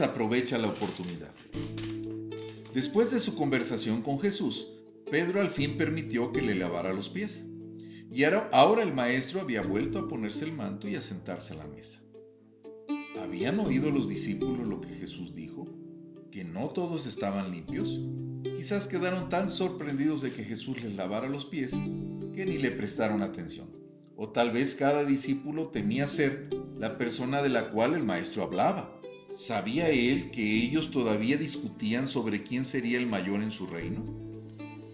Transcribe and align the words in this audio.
Aprovecha 0.00 0.58
la 0.58 0.68
oportunidad. 0.68 1.30
Después 2.74 3.12
de 3.12 3.20
su 3.20 3.36
conversación 3.36 4.02
con 4.02 4.18
Jesús, 4.18 4.66
Pedro 5.10 5.40
al 5.40 5.50
fin 5.50 5.76
permitió 5.76 6.32
que 6.32 6.42
le 6.42 6.56
lavara 6.56 6.92
los 6.92 7.08
pies. 7.08 7.44
Y 8.10 8.24
ahora 8.24 8.82
el 8.82 8.92
maestro 8.92 9.40
había 9.40 9.62
vuelto 9.62 9.98
a 9.98 10.08
ponerse 10.08 10.44
el 10.44 10.52
manto 10.52 10.88
y 10.88 10.96
a 10.96 11.02
sentarse 11.02 11.54
a 11.54 11.58
la 11.58 11.66
mesa. 11.66 12.02
¿Habían 13.20 13.60
oído 13.60 13.90
los 13.90 14.08
discípulos 14.08 14.66
lo 14.66 14.80
que 14.80 14.94
Jesús 14.94 15.34
dijo? 15.34 15.68
¿Que 16.30 16.44
no 16.44 16.70
todos 16.70 17.06
estaban 17.06 17.52
limpios? 17.52 18.00
Quizás 18.56 18.88
quedaron 18.88 19.28
tan 19.28 19.48
sorprendidos 19.48 20.22
de 20.22 20.32
que 20.32 20.44
Jesús 20.44 20.82
les 20.82 20.96
lavara 20.96 21.28
los 21.28 21.46
pies 21.46 21.72
que 22.34 22.44
ni 22.44 22.58
le 22.58 22.72
prestaron 22.72 23.22
atención. 23.22 23.68
O 24.16 24.30
tal 24.30 24.50
vez 24.50 24.74
cada 24.74 25.04
discípulo 25.04 25.68
temía 25.68 26.06
ser 26.06 26.48
la 26.76 26.98
persona 26.98 27.42
de 27.42 27.48
la 27.48 27.70
cual 27.70 27.94
el 27.94 28.04
maestro 28.04 28.42
hablaba. 28.42 29.00
¿Sabía 29.34 29.88
él 29.88 30.30
que 30.30 30.62
ellos 30.64 30.92
todavía 30.92 31.36
discutían 31.36 32.06
sobre 32.06 32.44
quién 32.44 32.64
sería 32.64 32.98
el 32.98 33.08
mayor 33.08 33.42
en 33.42 33.50
su 33.50 33.66
reino? 33.66 34.04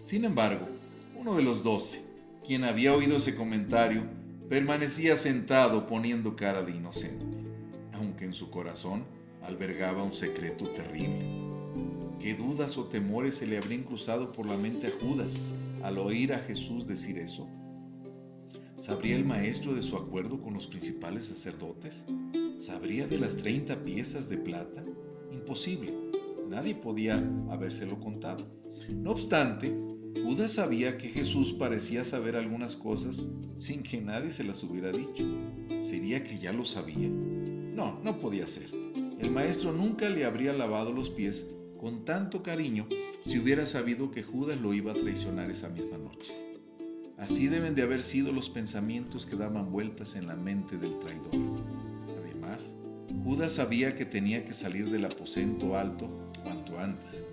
Sin 0.01 0.25
embargo, 0.25 0.67
uno 1.15 1.35
de 1.35 1.43
los 1.43 1.61
doce, 1.61 2.03
quien 2.43 2.63
había 2.63 2.95
oído 2.95 3.17
ese 3.17 3.35
comentario, 3.35 4.01
permanecía 4.49 5.15
sentado 5.15 5.85
poniendo 5.85 6.35
cara 6.35 6.63
de 6.63 6.71
inocente, 6.71 7.37
aunque 7.93 8.25
en 8.25 8.33
su 8.33 8.49
corazón 8.49 9.05
albergaba 9.43 10.01
un 10.01 10.13
secreto 10.13 10.71
terrible. 10.71 11.23
¿Qué 12.19 12.33
dudas 12.33 12.79
o 12.79 12.85
temores 12.85 13.35
se 13.35 13.45
le 13.45 13.59
habrían 13.59 13.83
cruzado 13.83 14.31
por 14.31 14.47
la 14.47 14.57
mente 14.57 14.87
a 14.87 14.91
Judas 14.91 15.39
al 15.83 15.99
oír 15.99 16.33
a 16.33 16.39
Jesús 16.39 16.87
decir 16.87 17.19
eso? 17.19 17.47
¿Sabría 18.77 19.17
el 19.17 19.23
maestro 19.23 19.75
de 19.75 19.83
su 19.83 19.95
acuerdo 19.95 20.41
con 20.41 20.55
los 20.55 20.65
principales 20.65 21.25
sacerdotes? 21.27 22.05
¿Sabría 22.61 23.07
de 23.07 23.17
las 23.17 23.37
30 23.37 23.83
piezas 23.83 24.29
de 24.29 24.37
plata? 24.37 24.85
Imposible. 25.31 25.95
Nadie 26.47 26.75
podía 26.75 27.15
habérselo 27.49 27.99
contado. 27.99 28.45
No 28.87 29.09
obstante, 29.09 29.75
Judas 30.23 30.51
sabía 30.51 30.95
que 30.95 31.09
Jesús 31.09 31.53
parecía 31.53 32.03
saber 32.03 32.35
algunas 32.35 32.75
cosas 32.75 33.23
sin 33.55 33.81
que 33.81 33.99
nadie 33.99 34.31
se 34.31 34.43
las 34.43 34.61
hubiera 34.61 34.91
dicho. 34.91 35.25
¿Sería 35.77 36.23
que 36.23 36.37
ya 36.37 36.53
lo 36.53 36.63
sabía? 36.63 37.09
No, 37.09 37.99
no 38.03 38.19
podía 38.19 38.45
ser. 38.45 38.69
El 39.19 39.31
maestro 39.31 39.73
nunca 39.73 40.07
le 40.09 40.25
habría 40.25 40.53
lavado 40.53 40.93
los 40.93 41.09
pies 41.09 41.47
con 41.79 42.05
tanto 42.05 42.43
cariño 42.43 42.87
si 43.21 43.39
hubiera 43.39 43.65
sabido 43.65 44.11
que 44.11 44.21
Judas 44.21 44.61
lo 44.61 44.75
iba 44.75 44.91
a 44.91 44.95
traicionar 44.95 45.49
esa 45.49 45.69
misma 45.69 45.97
noche. 45.97 46.31
Así 47.17 47.47
deben 47.47 47.73
de 47.73 47.81
haber 47.81 48.03
sido 48.03 48.31
los 48.31 48.51
pensamientos 48.51 49.25
que 49.25 49.35
daban 49.35 49.71
vueltas 49.71 50.15
en 50.15 50.27
la 50.27 50.35
mente 50.35 50.77
del 50.77 50.99
traidor. 50.99 51.31
Judas 53.23 53.53
sabía 53.53 53.95
que 53.95 54.05
tenía 54.05 54.43
que 54.45 54.53
salir 54.53 54.89
del 54.89 55.05
aposento 55.05 55.77
alto 55.77 56.09
cuanto 56.43 56.79
antes. 56.79 57.23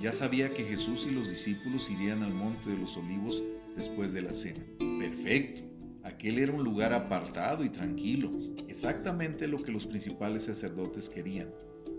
Ya 0.00 0.10
sabía 0.10 0.52
que 0.52 0.64
Jesús 0.64 1.06
y 1.08 1.12
los 1.12 1.28
discípulos 1.28 1.88
irían 1.90 2.22
al 2.22 2.34
monte 2.34 2.70
de 2.70 2.78
los 2.78 2.96
olivos 2.96 3.42
después 3.76 4.12
de 4.12 4.22
la 4.22 4.32
cena. 4.32 4.64
Perfecto. 4.98 5.62
Aquel 6.02 6.38
era 6.38 6.52
un 6.52 6.64
lugar 6.64 6.92
apartado 6.92 7.64
y 7.64 7.68
tranquilo, 7.68 8.32
exactamente 8.66 9.46
lo 9.46 9.62
que 9.62 9.70
los 9.70 9.86
principales 9.86 10.44
sacerdotes 10.44 11.08
querían. 11.08 11.50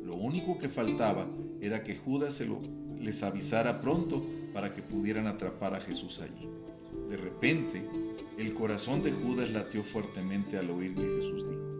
Lo 0.03 0.15
único 0.15 0.57
que 0.57 0.67
faltaba 0.67 1.29
era 1.61 1.83
que 1.83 1.95
Judas 1.95 2.33
se 2.33 2.45
lo, 2.45 2.61
les 2.99 3.23
avisara 3.23 3.81
pronto 3.81 4.25
para 4.53 4.73
que 4.73 4.81
pudieran 4.81 5.27
atrapar 5.27 5.75
a 5.75 5.79
Jesús 5.79 6.19
allí. 6.19 6.49
De 7.09 7.17
repente, 7.17 7.87
el 8.37 8.53
corazón 8.53 9.03
de 9.03 9.11
Judas 9.11 9.51
latió 9.51 9.83
fuertemente 9.83 10.57
al 10.57 10.69
oír 10.69 10.95
que 10.95 11.01
Jesús 11.01 11.47
dijo, 11.49 11.78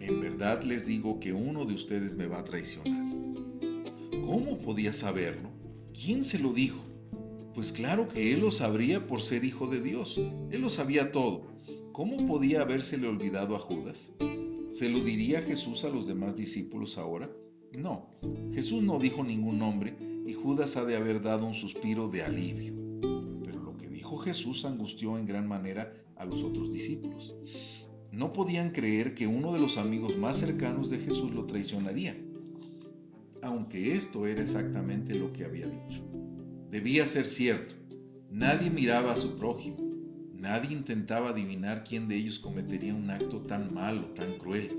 en 0.00 0.20
verdad 0.20 0.62
les 0.62 0.86
digo 0.86 1.20
que 1.20 1.32
uno 1.32 1.64
de 1.64 1.74
ustedes 1.74 2.14
me 2.14 2.26
va 2.26 2.40
a 2.40 2.44
traicionar. 2.44 3.14
¿Cómo 4.24 4.58
podía 4.58 4.92
saberlo? 4.92 5.50
¿Quién 5.92 6.24
se 6.24 6.38
lo 6.38 6.52
dijo? 6.52 6.80
Pues 7.54 7.72
claro 7.72 8.08
que 8.08 8.32
él 8.32 8.40
lo 8.40 8.50
sabría 8.50 9.06
por 9.06 9.20
ser 9.20 9.44
hijo 9.44 9.66
de 9.66 9.80
Dios. 9.80 10.20
Él 10.50 10.60
lo 10.60 10.70
sabía 10.70 11.12
todo. 11.12 11.50
¿Cómo 11.92 12.26
podía 12.26 12.62
habérsele 12.62 13.08
olvidado 13.08 13.54
a 13.54 13.58
Judas? 13.58 14.12
¿Se 14.70 14.88
lo 14.88 15.00
diría 15.00 15.42
Jesús 15.42 15.84
a 15.84 15.90
los 15.90 16.06
demás 16.06 16.36
discípulos 16.36 16.96
ahora? 16.96 17.30
No, 17.72 18.08
Jesús 18.52 18.82
no 18.82 18.98
dijo 18.98 19.22
ningún 19.22 19.58
nombre 19.58 19.96
y 20.26 20.32
Judas 20.32 20.76
ha 20.76 20.84
de 20.84 20.96
haber 20.96 21.20
dado 21.20 21.46
un 21.46 21.54
suspiro 21.54 22.08
de 22.08 22.22
alivio. 22.22 22.72
Pero 23.44 23.60
lo 23.60 23.76
que 23.76 23.88
dijo 23.88 24.16
Jesús 24.18 24.64
angustió 24.64 25.18
en 25.18 25.26
gran 25.26 25.46
manera 25.46 25.92
a 26.16 26.24
los 26.24 26.42
otros 26.42 26.72
discípulos. 26.72 27.34
No 28.12 28.32
podían 28.32 28.70
creer 28.70 29.14
que 29.14 29.26
uno 29.26 29.52
de 29.52 29.60
los 29.60 29.76
amigos 29.76 30.16
más 30.16 30.36
cercanos 30.36 30.90
de 30.90 30.98
Jesús 30.98 31.32
lo 31.32 31.46
traicionaría, 31.46 32.16
aunque 33.42 33.94
esto 33.94 34.26
era 34.26 34.42
exactamente 34.42 35.14
lo 35.14 35.32
que 35.32 35.44
había 35.44 35.66
dicho. 35.66 36.02
Debía 36.70 37.06
ser 37.06 37.24
cierto. 37.24 37.74
Nadie 38.30 38.70
miraba 38.70 39.12
a 39.12 39.16
su 39.16 39.36
prójimo. 39.36 39.78
Nadie 40.34 40.72
intentaba 40.72 41.30
adivinar 41.30 41.84
quién 41.84 42.08
de 42.08 42.16
ellos 42.16 42.38
cometería 42.38 42.94
un 42.94 43.10
acto 43.10 43.42
tan 43.42 43.72
malo, 43.72 44.02
tan 44.08 44.38
cruel. 44.38 44.76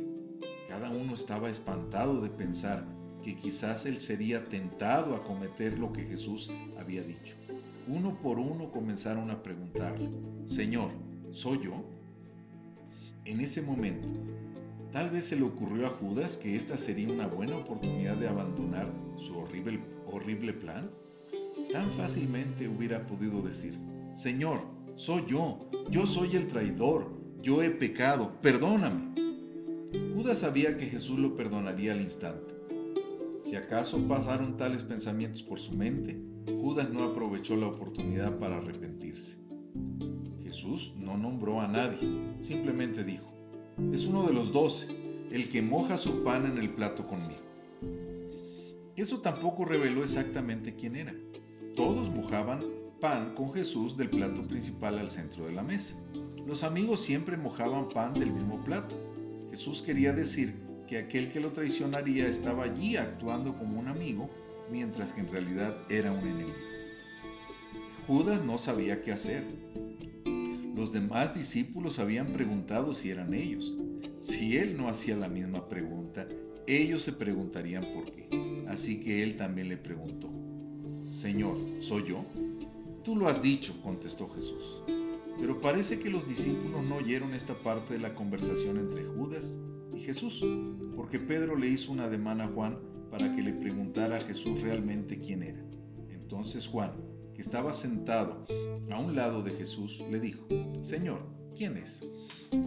Cada 0.68 0.90
uno 0.90 1.14
estaba 1.14 1.50
espantado 1.50 2.22
de 2.22 2.30
pensar 2.30 2.86
que 3.22 3.36
quizás 3.36 3.86
él 3.86 4.00
sería 4.00 4.46
tentado 4.50 5.16
a 5.16 5.24
cometer 5.24 5.78
lo 5.78 5.94
que 5.94 6.04
Jesús 6.04 6.52
había 6.78 7.04
dicho. 7.04 7.36
Uno 7.88 8.20
por 8.22 8.40
uno 8.40 8.72
comenzaron 8.72 9.32
a 9.32 9.44
preguntarle, 9.44 10.10
Señor, 10.46 10.90
¿soy 11.32 11.60
yo? 11.64 12.01
En 13.26 13.40
ese 13.40 13.62
momento, 13.62 14.08
tal 14.92 15.12
vez 15.12 15.26
se 15.26 15.36
le 15.36 15.44
ocurrió 15.44 15.86
a 15.86 15.92
Judas 15.92 16.38
que 16.38 16.56
esta 16.56 16.76
sería 16.76 17.14
una 17.14 17.28
buena 17.28 17.58
oportunidad 17.58 18.18
de 18.18 18.28
abandonar 18.28 18.92
su 19.16 19.38
horrible, 19.38 19.80
horrible 20.08 20.54
plan. 20.54 20.90
Tan 21.72 21.92
fácilmente 21.92 22.68
hubiera 22.68 23.06
podido 23.06 23.42
decir, 23.44 23.78
Señor, 24.16 24.62
soy 24.96 25.24
yo, 25.28 25.70
yo 25.92 26.08
soy 26.08 26.36
el 26.36 26.48
traidor, 26.48 27.12
yo 27.44 27.62
he 27.62 27.70
pecado, 27.70 28.42
perdóname. 28.42 29.12
Judas 30.16 30.40
sabía 30.40 30.76
que 30.76 30.88
Jesús 30.88 31.20
lo 31.20 31.36
perdonaría 31.36 31.92
al 31.92 32.02
instante. 32.02 32.56
Si 33.42 33.56
acaso 33.56 34.08
pasaron 34.08 34.58
tales 34.58 34.84
pensamientos 34.84 35.44
por 35.44 35.60
su 35.60 35.74
mente, 35.74 36.20
Judas 36.60 36.90
no 36.90 37.04
aprovechó 37.04 37.56
la 37.56 37.68
oportunidad 37.68 38.40
para 38.40 38.58
arrepentirse. 38.58 39.41
Jesús 40.62 40.94
no 40.96 41.18
nombró 41.18 41.60
a 41.60 41.68
nadie, 41.68 42.08
simplemente 42.40 43.04
dijo, 43.04 43.26
es 43.92 44.06
uno 44.06 44.28
de 44.28 44.34
los 44.34 44.52
doce, 44.52 44.96
el 45.32 45.50
que 45.50 45.64
moja 45.64 45.98
su 45.98 46.24
pan 46.24 46.46
en 46.46 46.60
el 46.60 46.70
plato 46.70 47.08
conmigo. 47.08 47.42
Eso 48.96 49.22
tampoco 49.22 49.66
reveló 49.66 50.04
exactamente 50.04 50.76
quién 50.76 50.98
era. 50.98 51.16
Todos 51.76 52.12
mojaban 52.12 52.64
pan 53.00 53.34
con 53.34 53.52
Jesús 53.52 53.98
del 53.98 54.12
plato 54.12 54.44
principal 54.44 55.00
al 55.00 55.10
centro 55.10 55.48
de 55.48 55.54
la 55.54 55.64
mesa. 55.64 55.96
Los 56.46 56.64
amigos 56.64 57.02
siempre 57.02 57.38
mojaban 57.38 57.90
pan 57.90 58.14
del 58.14 58.32
mismo 58.32 58.64
plato. 58.64 58.96
Jesús 59.50 59.82
quería 59.82 60.14
decir 60.14 60.54
que 60.86 61.00
aquel 61.00 61.32
que 61.32 61.40
lo 61.40 61.52
traicionaría 61.54 62.28
estaba 62.28 62.66
allí 62.66 62.98
actuando 62.98 63.58
como 63.58 63.80
un 63.80 63.88
amigo, 63.88 64.30
mientras 64.70 65.12
que 65.12 65.22
en 65.22 65.30
realidad 65.30 65.76
era 65.90 66.12
un 66.12 66.20
enemigo. 66.20 66.54
Judas 68.06 68.44
no 68.44 68.60
sabía 68.60 69.02
qué 69.02 69.12
hacer. 69.12 69.44
Los 70.82 70.92
demás 70.92 71.36
discípulos 71.36 72.00
habían 72.00 72.32
preguntado 72.32 72.96
si 72.96 73.12
eran 73.12 73.36
ellos. 73.36 73.78
Si 74.18 74.58
él 74.58 74.76
no 74.76 74.88
hacía 74.88 75.16
la 75.16 75.30
misma 75.30 75.70
pregunta, 75.70 76.28
ellos 76.66 77.04
se 77.04 77.14
preguntarían 77.14 77.86
por 77.94 78.12
qué. 78.12 78.28
Así 78.68 79.00
que 79.00 79.22
él 79.22 79.38
también 79.38 79.70
le 79.70 79.78
preguntó, 79.78 80.32
Señor, 81.06 81.60
¿soy 81.78 82.06
yo? 82.08 82.26
Tú 83.04 83.16
lo 83.16 83.28
has 83.28 83.44
dicho, 83.44 83.80
contestó 83.84 84.28
Jesús. 84.30 84.82
Pero 85.40 85.62
parece 85.62 86.00
que 86.00 86.10
los 86.10 86.28
discípulos 86.28 86.84
no 86.84 86.96
oyeron 86.96 87.36
esta 87.36 87.54
parte 87.54 87.94
de 87.94 88.00
la 88.00 88.16
conversación 88.16 88.80
entre 88.80 89.04
Judas 89.04 89.60
y 89.96 90.00
Jesús, 90.00 90.44
porque 90.96 91.20
Pedro 91.20 91.58
le 91.58 91.68
hizo 91.68 91.92
un 91.92 92.00
ademán 92.00 92.42
a 92.42 92.48
Juan 92.48 92.80
para 93.12 93.36
que 93.36 93.44
le 93.44 93.54
preguntara 93.54 94.18
a 94.18 94.22
Jesús 94.22 94.60
realmente 94.62 95.22
quién 95.22 95.44
era. 95.44 95.64
Entonces 96.10 96.66
Juan, 96.66 97.11
estaba 97.42 97.74
sentado 97.74 98.46
a 98.92 99.00
un 99.00 99.16
lado 99.16 99.42
de 99.42 99.52
Jesús, 99.52 100.02
le 100.12 100.20
dijo, 100.20 100.48
Señor, 100.84 101.28
¿quién 101.56 101.76
es? 101.76 102.04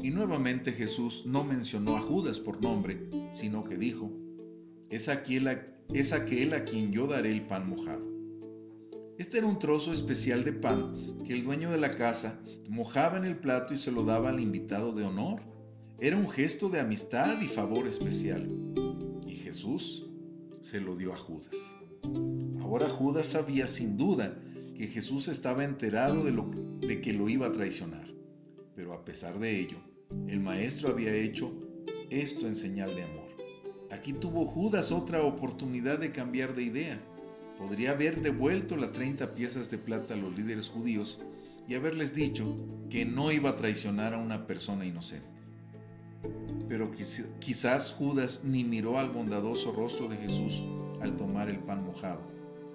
Y 0.02 0.10
nuevamente 0.10 0.72
Jesús 0.72 1.22
no 1.26 1.44
mencionó 1.44 1.96
a 1.96 2.00
Judas 2.00 2.40
por 2.40 2.60
nombre, 2.60 3.08
sino 3.30 3.62
que 3.64 3.76
dijo, 3.76 4.10
es 4.90 5.08
aquel, 5.08 5.48
a, 5.48 5.66
es 5.92 6.12
aquel 6.12 6.54
a 6.54 6.64
quien 6.64 6.92
yo 6.92 7.06
daré 7.06 7.30
el 7.30 7.46
pan 7.46 7.68
mojado. 7.68 8.04
Este 9.16 9.38
era 9.38 9.46
un 9.46 9.60
trozo 9.60 9.92
especial 9.92 10.42
de 10.42 10.52
pan 10.52 11.22
que 11.24 11.34
el 11.34 11.44
dueño 11.44 11.70
de 11.70 11.78
la 11.78 11.92
casa 11.92 12.40
mojaba 12.68 13.16
en 13.16 13.24
el 13.24 13.36
plato 13.36 13.74
y 13.74 13.78
se 13.78 13.92
lo 13.92 14.04
daba 14.04 14.30
al 14.30 14.40
invitado 14.40 14.92
de 14.92 15.04
honor. 15.04 15.40
Era 16.00 16.16
un 16.16 16.28
gesto 16.28 16.68
de 16.68 16.80
amistad 16.80 17.40
y 17.40 17.46
favor 17.46 17.86
especial. 17.86 18.50
Y 19.24 19.36
Jesús 19.36 20.04
se 20.62 20.80
lo 20.80 20.96
dio 20.96 21.12
a 21.12 21.16
Judas. 21.16 21.76
Ahora 22.60 22.88
Judas 22.88 23.28
sabía 23.28 23.68
sin 23.68 23.96
duda 23.96 24.36
que 24.74 24.88
Jesús 24.88 25.28
estaba 25.28 25.64
enterado 25.64 26.24
de, 26.24 26.32
lo, 26.32 26.50
de 26.80 27.00
que 27.00 27.12
lo 27.12 27.28
iba 27.28 27.46
a 27.46 27.52
traicionar. 27.52 28.06
Pero 28.74 28.92
a 28.92 29.04
pesar 29.04 29.38
de 29.38 29.60
ello, 29.60 29.78
el 30.28 30.40
maestro 30.40 30.88
había 30.88 31.14
hecho 31.14 31.52
esto 32.10 32.46
en 32.46 32.56
señal 32.56 32.94
de 32.94 33.04
amor. 33.04 33.28
Aquí 33.90 34.12
tuvo 34.12 34.44
Judas 34.44 34.90
otra 34.90 35.22
oportunidad 35.22 35.98
de 35.98 36.10
cambiar 36.10 36.54
de 36.54 36.64
idea. 36.64 37.00
Podría 37.58 37.92
haber 37.92 38.20
devuelto 38.20 38.76
las 38.76 38.92
30 38.92 39.34
piezas 39.34 39.70
de 39.70 39.78
plata 39.78 40.14
a 40.14 40.16
los 40.16 40.36
líderes 40.36 40.68
judíos 40.68 41.20
y 41.68 41.74
haberles 41.74 42.14
dicho 42.14 42.56
que 42.90 43.04
no 43.04 43.30
iba 43.30 43.50
a 43.50 43.56
traicionar 43.56 44.14
a 44.14 44.18
una 44.18 44.46
persona 44.46 44.84
inocente. 44.84 45.28
Pero 46.68 46.90
quizás 47.38 47.92
Judas 47.92 48.42
ni 48.44 48.64
miró 48.64 48.98
al 48.98 49.10
bondadoso 49.10 49.72
rostro 49.72 50.08
de 50.08 50.16
Jesús 50.16 50.62
al 51.00 51.16
tomar 51.16 51.48
el 51.48 51.60
pan 51.60 51.84
mojado. 51.84 52.22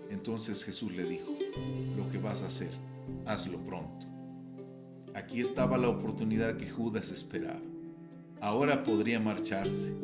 Entonces 0.10 0.64
Jesús 0.64 0.96
le 0.96 1.04
dijo, 1.04 1.32
lo 1.96 2.10
que 2.10 2.18
vas 2.18 2.42
a 2.42 2.48
hacer, 2.48 2.72
hazlo 3.26 3.64
pronto. 3.64 4.08
Aquí 5.16 5.42
estaba 5.42 5.78
la 5.78 5.90
oportunidad 5.90 6.58
que 6.58 6.70
Judas 6.70 7.12
esperaba. 7.12 7.62
Ahora 8.42 8.84
podría 8.84 9.20
marcharse, 9.20 9.96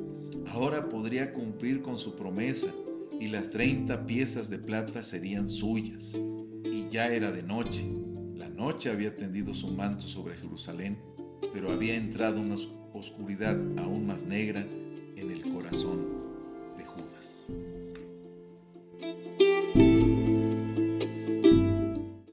ahora 0.47 0.89
podría 0.89 1.33
cumplir 1.33 1.81
con 1.81 1.97
su 1.97 2.15
promesa 2.15 2.73
y 3.19 3.27
las 3.27 3.49
30 3.49 4.05
piezas 4.05 4.49
de 4.49 4.59
plata 4.59 5.03
serían 5.03 5.47
suyas. 5.47 6.17
Y 6.65 6.87
ya 6.89 7.07
era 7.07 7.31
de 7.31 7.43
noche. 7.43 7.85
La 8.35 8.49
noche 8.49 8.89
había 8.89 9.15
tendido 9.15 9.53
su 9.53 9.67
manto 9.69 10.05
sobre 10.05 10.35
Jerusalén, 10.35 10.97
pero 11.53 11.71
había 11.71 11.95
entrado 11.95 12.41
una 12.41 12.55
oscuridad 12.93 13.57
aún 13.77 14.05
más 14.05 14.23
negra 14.23 14.61
en 15.15 15.31
el 15.31 15.41
corazón 15.53 16.15